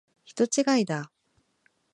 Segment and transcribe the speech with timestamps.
[0.25, 1.11] 人違いだ。